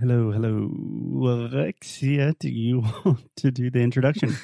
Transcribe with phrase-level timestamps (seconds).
[0.00, 0.70] Hello, hello.
[1.30, 4.34] Alexia, do you want to do the introduction?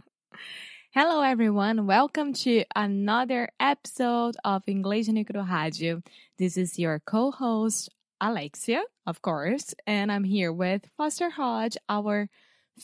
[0.90, 1.86] Hello, everyone.
[1.86, 6.04] Welcome to another episode of Inglês Negro Rádio.
[6.36, 7.88] This is your co-host,
[8.20, 12.28] Alexia, of course, and I'm here with Foster Hodge, our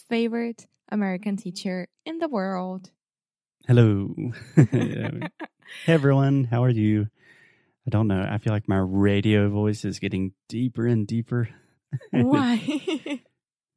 [0.08, 2.92] favorite American teacher in the world.
[3.66, 4.14] Hello.
[4.56, 5.20] hey,
[5.86, 6.44] everyone.
[6.44, 7.08] How are you?
[7.86, 8.26] I don't know.
[8.26, 11.50] I feel like my radio voice is getting deeper and deeper.
[12.10, 12.60] Why?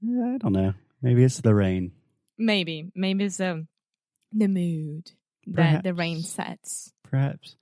[0.04, 0.74] I don't know.
[1.02, 1.92] Maybe it's the rain.
[2.38, 2.92] Maybe.
[2.96, 3.66] Maybe it's the,
[4.32, 5.12] the mood
[5.48, 6.94] that the rain sets.
[7.04, 7.56] Perhaps.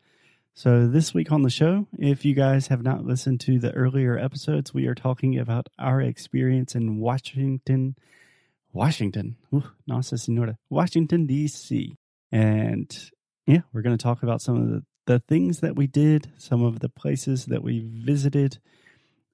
[0.57, 4.17] So, this week on the show, if you guys have not listened to the earlier
[4.17, 7.95] episodes, we are talking about our experience in Washington,
[8.71, 11.97] Washington, Ooh, Nossa Senhora, Washington, D.C.
[12.31, 13.11] And
[13.45, 16.63] yeah, we're going to talk about some of the, the things that we did, some
[16.63, 18.57] of the places that we visited.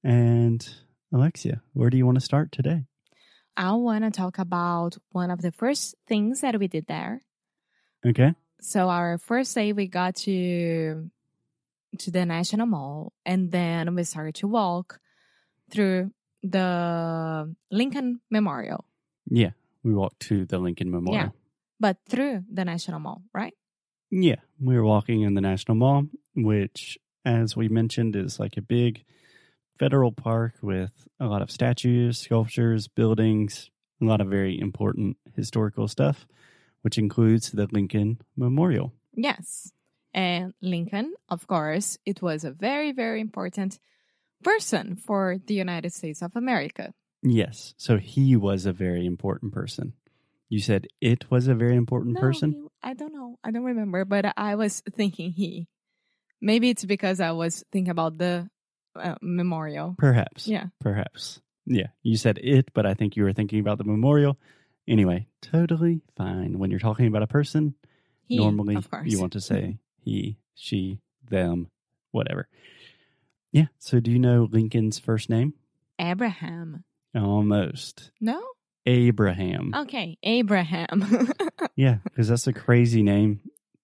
[0.03, 0.67] And
[1.13, 2.85] Alexia, where do you want to start today?
[3.57, 7.21] I want to talk about one of the first things that we did there.
[8.05, 8.33] Okay.
[8.61, 11.09] So our first day we got to
[11.99, 14.99] to the National Mall and then we started to walk
[15.69, 18.85] through the Lincoln Memorial.
[19.29, 19.51] Yeah,
[19.83, 21.23] we walked to the Lincoln Memorial.
[21.23, 21.29] Yeah.
[21.79, 23.53] But through the National Mall, right?
[24.09, 28.61] Yeah, we were walking in the National Mall, which as we mentioned is like a
[28.61, 29.03] big
[29.81, 35.87] federal park with a lot of statues, sculptures, buildings, a lot of very important historical
[35.87, 36.27] stuff,
[36.83, 38.93] which includes the Lincoln Memorial.
[39.15, 39.71] Yes.
[40.13, 43.79] And Lincoln, of course, it was a very, very important
[44.43, 46.93] person for the United States of America.
[47.23, 47.73] Yes.
[47.77, 49.93] So he was a very important person.
[50.47, 52.51] You said it was a very important no, person?
[52.51, 53.39] He, I don't know.
[53.43, 55.67] I don't remember, but I was thinking he.
[56.39, 58.47] Maybe it's because I was thinking about the
[58.95, 59.95] uh, memorial.
[59.97, 60.47] Perhaps.
[60.47, 60.67] Yeah.
[60.79, 61.41] Perhaps.
[61.65, 61.87] Yeah.
[62.03, 64.37] You said it, but I think you were thinking about the memorial.
[64.87, 66.59] Anyway, totally fine.
[66.59, 67.75] When you're talking about a person,
[68.25, 70.99] he, normally you want to say he, she,
[71.29, 71.69] them,
[72.11, 72.47] whatever.
[73.51, 73.67] Yeah.
[73.79, 75.53] So do you know Lincoln's first name?
[75.99, 76.83] Abraham.
[77.15, 78.11] Almost.
[78.19, 78.41] No?
[78.85, 79.73] Abraham.
[79.75, 81.29] Okay, Abraham.
[81.75, 83.41] yeah, because that's a crazy name.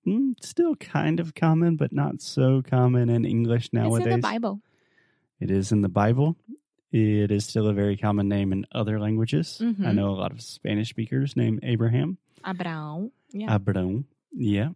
[0.07, 4.07] Mm, still kind of common, but not so common in English nowadays.
[4.07, 4.61] It's in the Bible.
[5.39, 6.35] It is in the Bible.
[6.91, 9.59] It is still a very common name in other languages.
[9.61, 9.85] Mhm.
[9.85, 12.17] I know a lot of Spanish speakers named Abraham.
[12.43, 13.11] Abraão.
[13.31, 13.53] Yeah.
[13.53, 14.05] Abraham.
[14.31, 14.69] Yeah.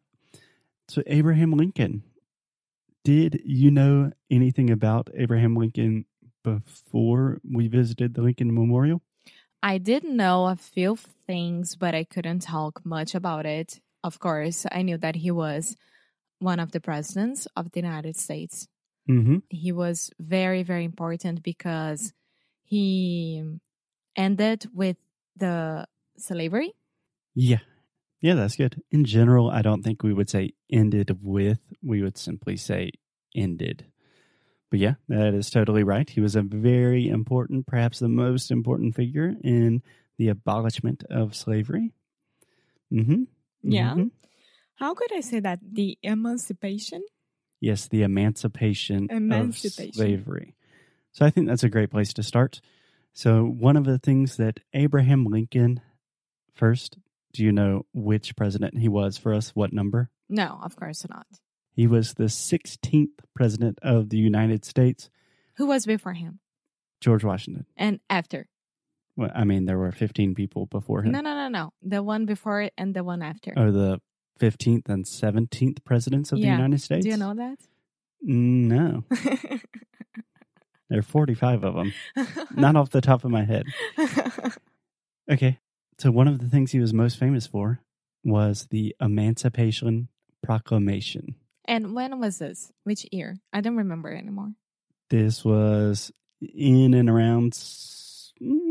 [0.87, 2.03] So Abraham Lincoln.
[3.03, 6.05] Did you know anything about Abraham Lincoln
[6.43, 9.01] before we visited the Lincoln Memorial?
[9.63, 13.79] I did know a few things, but I couldn't talk much about it.
[14.03, 15.77] Of course, I knew that he was
[16.39, 18.67] one of the presidents of the United States.
[19.09, 19.37] Mm-hmm.
[19.49, 22.13] He was very, very important because
[22.63, 23.43] he
[24.15, 24.97] ended with
[25.35, 26.73] the slavery.
[27.33, 27.59] Yeah.
[28.21, 28.81] Yeah, that's good.
[28.91, 31.59] In general, I don't think we would say ended with.
[31.81, 32.91] We would simply say
[33.35, 33.85] ended.
[34.69, 36.07] But yeah, that is totally right.
[36.09, 39.81] He was a very important, perhaps the most important figure in
[40.17, 41.93] the abolishment of slavery.
[42.93, 43.23] Mm-hmm.
[43.63, 43.95] Yeah.
[43.95, 44.11] Mhm.
[44.75, 45.59] How could I say that?
[45.61, 47.03] The emancipation?
[47.61, 49.89] Yes, the emancipation, Emancipation.
[49.89, 50.55] of slavery.
[51.13, 52.59] So I think that's a great place to start.
[53.13, 55.79] So one of the things that Abraham Lincoln,
[56.55, 56.97] first,
[57.33, 59.51] do you know which president he was for us?
[59.51, 60.09] What number?
[60.27, 61.27] No, of course not.
[61.73, 65.09] He was the 16th president of the United States,
[65.55, 66.39] Who was before him?
[66.99, 67.65] George Washington.
[67.77, 68.47] And after?
[69.15, 71.11] Well, I mean, there were 15 people before him.
[71.11, 71.73] No, no, no, no.
[71.81, 73.53] The one before it and the one after.
[73.57, 73.99] Oh, the
[74.41, 76.51] 15th and 17th presidents of Yeah.
[76.51, 77.03] the United States?
[77.05, 77.57] Do you know that?
[78.21, 79.03] No.
[80.89, 81.93] There are 45 of them.
[82.55, 83.63] Not off the top of my head.
[85.31, 85.59] Okay.
[85.99, 87.79] So, one of the things he was most famous for
[88.23, 90.09] was the Emancipation
[90.43, 91.35] Proclamation.
[91.65, 92.71] and when was this?
[92.83, 93.37] Which year?
[93.53, 94.51] I don't remember anymore.
[95.09, 97.53] This was in and around.
[97.53, 98.70] Mm,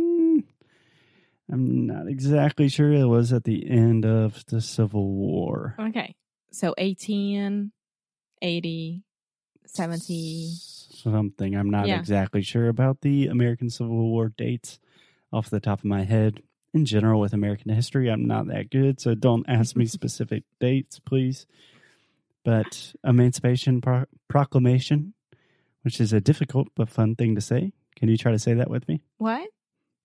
[1.53, 2.93] I'm not exactly sure.
[2.93, 5.75] It was at the end of the Civil War.
[5.79, 6.15] Okay.
[6.53, 7.73] So 18,
[8.43, 9.03] 80,
[9.67, 10.49] 70.
[10.93, 11.55] Something.
[11.57, 11.99] I'm not Yeah.
[11.99, 14.79] exactly sure about the American Civil War dates
[15.33, 16.43] off the top of my head.
[16.73, 21.01] In general, with American history, I'm not that good, so don't ask me specific dates,
[21.01, 21.47] please.
[22.45, 25.15] But Emancipation Pro- Proclamation,
[25.83, 27.73] which is a difficult but fun thing to say.
[27.97, 29.03] Can you try to say that with me?
[29.19, 29.49] What?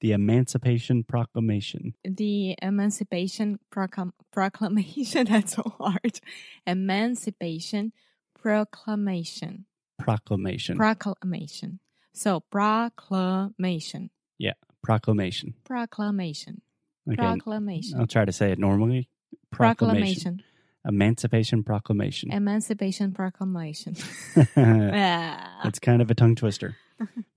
[0.02, 1.96] The Emancipation Proclamation.
[2.04, 5.26] The Emancipation Proclam- Proclamation.
[5.30, 6.20] That's so hard.
[6.68, 7.92] Emancipation
[8.38, 9.66] Proclamation.
[9.98, 10.78] Proclamation.
[10.78, 11.80] Proclamation.
[12.14, 14.10] So proclamation.
[14.38, 14.54] Yeah,
[14.84, 15.54] proclamation.
[15.64, 16.62] Proclamation.
[17.08, 17.16] Okay.
[17.16, 18.00] Proclamation.
[18.00, 19.10] I'll try to say it normally.
[19.52, 20.42] Proclamation.
[20.88, 22.32] Emancipation Proclamation.
[22.32, 23.96] Emancipation Proclamation.
[24.36, 25.72] it's Ah.
[25.82, 26.76] kind of a tongue twister.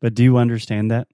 [0.00, 1.08] but do you understand that?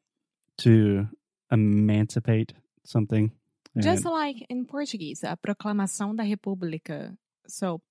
[0.59, 1.09] To
[1.51, 2.55] emancipate
[2.85, 3.31] something?
[3.77, 7.17] Just And- like in Portuguese, a proclamação da República.
[7.47, 7.83] So,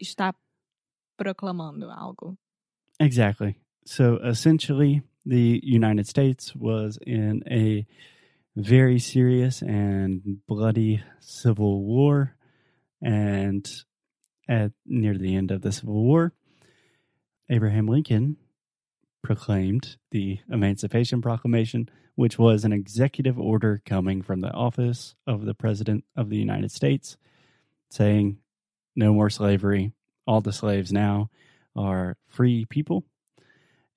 [0.00, 0.34] está
[1.16, 2.36] proclamando algo.
[2.98, 3.56] Exactly.
[3.84, 7.86] So essentially, the United States was in a
[8.56, 12.36] very serious and bloody civil war.
[13.00, 13.64] And
[14.48, 16.32] at near the end of the Civil War,
[17.48, 18.36] Abraham Lincoln
[19.22, 25.54] proclaimed the Emancipation Proclamation, which was an executive order coming from the office of the
[25.54, 27.16] President of the United States
[27.90, 28.38] saying,
[28.96, 29.92] no more slavery.
[30.26, 31.30] All the slaves now
[31.76, 33.04] are free people.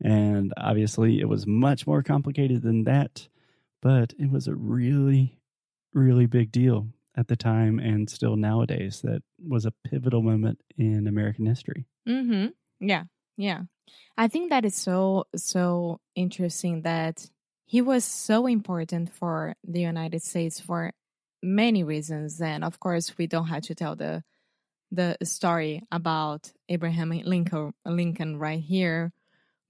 [0.01, 3.27] And obviously, it was much more complicated than that,
[3.81, 5.39] but it was a really,
[5.93, 9.01] really big deal at the time and still nowadays.
[9.03, 11.85] That was a pivotal moment in American history.
[12.07, 12.47] Mm-hmm.
[12.79, 13.03] Yeah,
[13.35, 13.63] yeah.
[14.17, 17.25] I think that is so so interesting that
[17.69, 20.91] he was so important for the United States for
[21.43, 22.41] many reasons.
[22.41, 24.23] And of course, we don't have to tell the
[24.91, 29.13] the story about Abraham Lincoln Lincoln right here.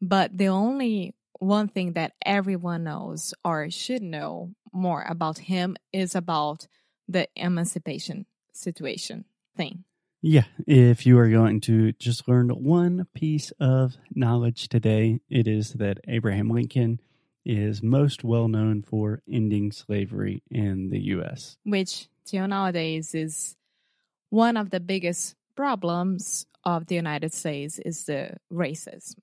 [0.01, 6.15] But the only one thing that everyone knows or should know more about him is
[6.15, 6.67] about
[7.09, 9.25] the emancipation situation
[9.57, 9.83] thing.
[10.21, 15.73] Yeah, if you are going to just learn one piece of knowledge today, it is
[15.73, 17.01] that Abraham Lincoln
[17.45, 21.57] is most well known for ending slavery in the U.S.
[21.63, 23.55] which till nowadays is
[24.29, 29.15] one of the biggest problems of the United States is the racism.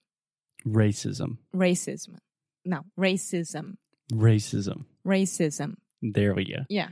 [0.66, 1.38] Racism.
[1.54, 2.16] Racism.
[2.64, 3.76] No, racism.
[4.12, 4.84] Racism.
[5.06, 5.76] Racism.
[6.02, 6.64] There we go.
[6.68, 6.88] Yeah.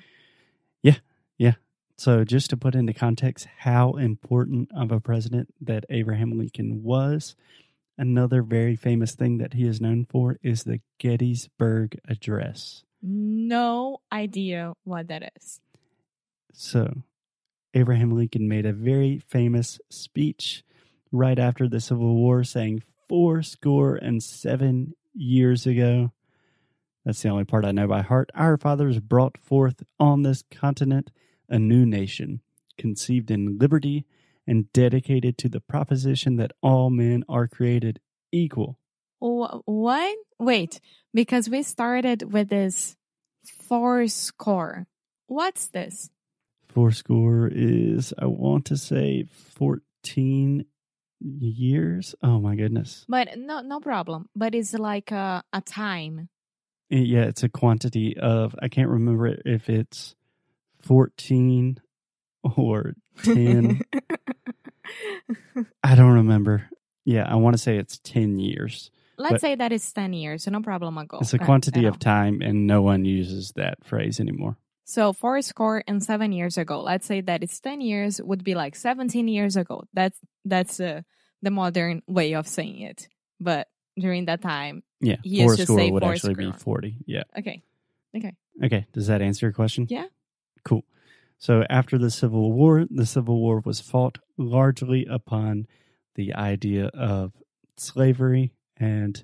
[0.83, 0.97] Yeah.
[1.39, 1.55] Yeah.
[1.97, 7.37] So, just to put into context how important of a president that Abraham Lincoln was,
[7.97, 12.85] another very famous thing that he is known for is the Gettysburg Address.
[13.03, 15.61] No idea what that is.
[16.53, 17.03] So,
[17.75, 20.65] Abraham Lincoln made a very famous speech
[21.11, 26.13] right after the Civil War saying, Four score and seven years ago.
[27.05, 28.31] That's the only part I know by heart.
[28.35, 31.11] Our fathers brought forth on this continent
[31.49, 32.41] a new nation,
[32.79, 34.07] conceived in liberty
[34.47, 38.01] and dedicated to the proposition that all men are created
[38.33, 38.79] equal.
[39.21, 40.17] What?
[40.39, 40.81] Wait,
[41.13, 42.97] because we started with this
[43.45, 44.87] four score.
[45.27, 46.11] What's this?
[46.69, 49.27] Fourscore is, I want to say,
[49.57, 50.65] 14
[51.21, 52.15] years.
[52.23, 53.07] Oh my goodness.
[53.09, 54.29] But no, no problem.
[54.35, 56.29] But it's like a, a time.
[56.91, 60.15] Yeah, it's a quantity of, I can't remember if it's
[60.83, 61.81] 14
[62.57, 63.81] or 10.
[65.83, 66.69] I don't remember.
[67.05, 68.91] Yeah, I want to say it's 10 years.
[69.17, 71.19] Let's say that it's 10 years, so no problem ago.
[71.21, 74.57] It's a quantity of time, and no one uses that phrase anymore.
[74.85, 76.83] So four score and seven years ago.
[76.83, 79.85] Let's say that it's 10 years would be like 17 years ago.
[79.95, 81.03] That's, that's uh,
[81.43, 83.09] the modern way of saying it.
[83.41, 86.97] But during that time, Yeah, He used to fourscore say would actually be 40.
[87.07, 87.23] Yeah.
[87.39, 87.63] okay.
[88.17, 88.35] Okay.
[88.65, 89.87] Okay, does that answer your question?
[89.89, 90.07] Yeah.
[90.65, 90.85] Cool.
[91.45, 95.67] So after the Civil War, the Civil War was fought largely upon
[96.15, 97.35] the idea of
[97.77, 99.23] slavery, and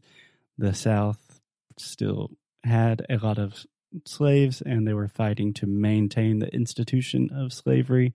[0.59, 1.41] the South
[1.79, 2.29] still
[2.63, 3.65] had a lot of
[4.05, 8.13] slaves, and they were fighting to maintain the institution of slavery,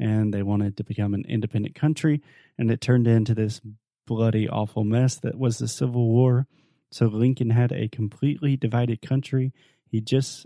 [0.00, 2.20] and they wanted to become an independent country,
[2.58, 3.60] and it turned into this
[4.04, 6.48] bloody, awful mess that was the Civil War.
[6.90, 9.52] So Lincoln had a completely divided country.
[9.86, 10.44] He just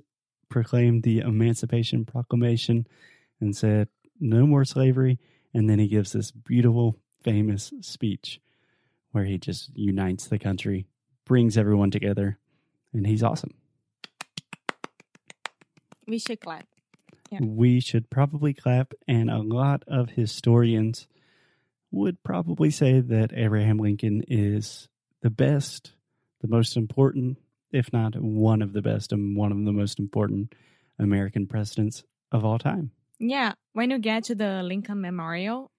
[0.48, 2.86] proclaimed the Emancipation Proclamation
[3.40, 3.88] and said,
[4.20, 5.18] no more slavery.
[5.54, 8.40] And then he gives this beautiful, famous speech
[9.12, 10.86] where he just unites the country,
[11.24, 12.38] brings everyone together,
[12.92, 13.54] and he's awesome.
[16.06, 16.66] We should clap.
[17.30, 17.40] Yeah.
[17.42, 21.06] We should probably clap, and a lot of historians
[21.90, 24.88] would probably say that Abraham Lincoln is
[25.22, 25.92] the best,
[26.40, 27.38] the most important,
[27.72, 30.54] if not one of the best and one of the most important
[30.98, 32.90] American presidents of all time.
[33.18, 33.52] Yeah.
[33.72, 35.70] When you get to the Lincoln Memorial,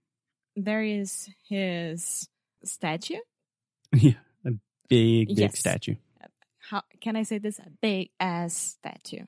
[0.56, 2.28] there is his
[2.64, 3.20] statue.
[3.94, 4.14] yeah,
[4.46, 4.52] a
[4.88, 5.60] big, big Yes.
[5.60, 5.96] statue.
[6.60, 7.58] How can I say this?
[7.60, 9.26] A big ass statue.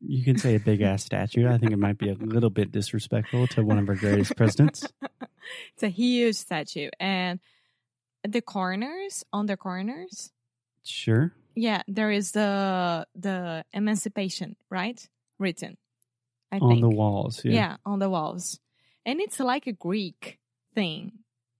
[0.00, 1.48] You can say a big ass statue.
[1.48, 4.86] I think it might be a little bit disrespectful to one of our greatest presidents.
[5.74, 6.90] it's a huge statue.
[7.00, 7.40] And
[8.26, 10.30] the corners, on the corners,
[10.84, 11.32] Sure.
[11.54, 15.06] Yeah, there is the the Emancipation, right?
[15.38, 15.76] Written.
[16.50, 16.80] I On think.
[16.82, 17.42] the walls.
[17.44, 17.52] yeah.
[17.52, 17.76] Yeah.
[17.86, 18.60] on the walls.
[19.06, 20.38] And it's like a Greek
[20.74, 21.12] thing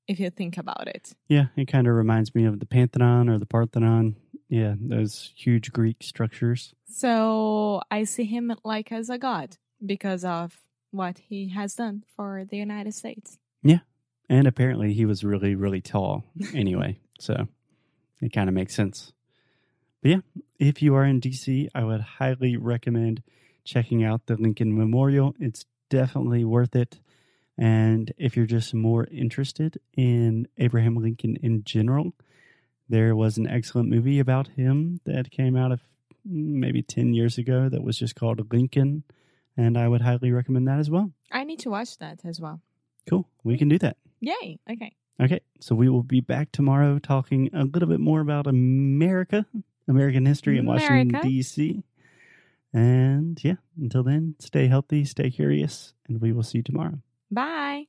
[0.07, 1.15] if you think about it.
[1.29, 1.47] Yeah.
[1.57, 4.17] It kind of reminds me of the Pantheon or the Parthenon.
[4.49, 4.75] Yeah.
[4.79, 6.75] Those huge Greek structures.
[6.87, 10.59] So I see him like as a god because of
[10.91, 13.39] what he has done for the United States.
[13.63, 13.81] Yeah.
[14.29, 16.25] And apparently he was really, really tall
[16.55, 16.99] anyway.
[17.19, 17.49] so
[18.23, 19.13] it kind of makes sense.
[20.01, 20.21] But yeah,
[20.59, 23.23] if you are in DC, I would highly recommend
[23.65, 25.35] checking out the Lincoln Memorial.
[25.39, 27.01] It's definitely worth it.
[27.59, 32.15] And if you're just more interested in Abraham Lincoln in general,
[32.89, 35.81] there was an excellent movie about him that came out of
[36.25, 39.05] maybe 10 years ago that was just called Lincoln.
[39.57, 41.13] And I would highly recommend that as well.
[41.31, 42.61] I need to watch that as well.
[43.09, 43.29] Cool.
[43.45, 43.99] We can do that.
[44.21, 44.59] Yay.
[44.71, 44.95] Okay.
[45.23, 49.47] Okay, so we will be back tomorrow talking a little bit more about America,
[49.87, 51.85] American history in Washington, D.C.
[52.73, 56.99] And yeah, until then, stay healthy, stay curious, and we will see you tomorrow.
[57.31, 57.87] Bye.